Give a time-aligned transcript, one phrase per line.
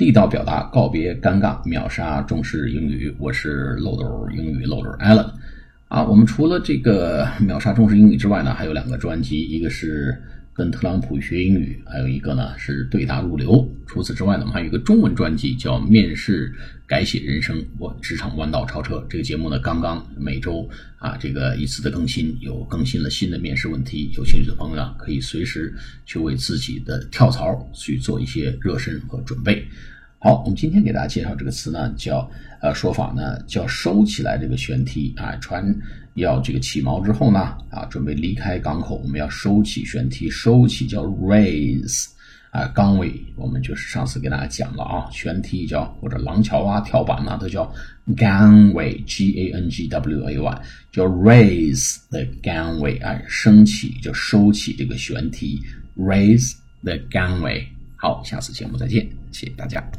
[0.00, 3.14] 地道表达，告别尴尬，秒杀中式英语。
[3.18, 5.30] 我是漏斗英语漏斗 Allen。
[5.88, 10.18] 啊，我们除了这个秒杀中式英语之外呢，还有两个专辑，一个是
[10.52, 13.66] 跟特朗普学英语，还有一个呢是对答如流。
[13.86, 16.54] 除此之外呢，我们还有一个中文专辑叫《面试
[16.86, 19.04] 改写人生》，我职场弯道超车。
[19.08, 20.68] 这个节目呢，刚刚每周
[20.98, 24.10] 啊这个一次的更新，有更新了新的面试问题。
[24.16, 25.74] 有兴趣的朋友啊，可以随时
[26.04, 29.66] 去为自己的跳槽去做一些热身和准备。
[30.22, 32.30] 好，我们今天给大家介绍这个词呢，叫
[32.60, 35.74] 呃说法呢叫收起来这个舷梯啊，船
[36.12, 42.08] 要这个起锚之后呢啊，准备离开港口，我们要收起舷梯，收起叫 raise
[42.50, 47.72] 啊，岗位我们就是上次给大家讲了啊，舷梯叫或者廊桥啊、跳板啊都叫
[48.08, 55.58] gangway，g a n g w a y，叫 raise the gangway 啊，升起就收起这个舷梯
[55.96, 57.64] ，raise the gangway。
[57.96, 59.90] 好，下次节目再见，谢谢大家。